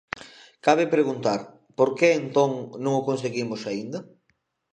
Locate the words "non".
2.83-2.93